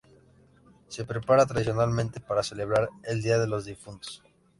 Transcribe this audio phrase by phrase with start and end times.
[0.87, 4.23] Se prepara tradicionalmente para celebrar el Día de los Difuntos.